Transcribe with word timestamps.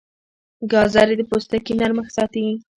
ګازرې 0.71 1.15
د 1.17 1.21
پوستکي 1.29 1.73
نرمښت 1.79 2.11
ساتي. 2.17 2.43